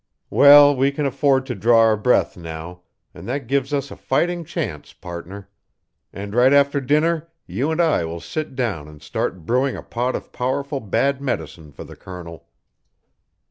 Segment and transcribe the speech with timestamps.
[0.31, 2.81] "Well, we can afford to draw our breath now,
[3.13, 5.47] and that gives us a fighting chance, partner.
[6.11, 10.15] And right after dinner you and I will sit down and start brewing a pot
[10.15, 12.47] of powerful bad medicine for the Colonel."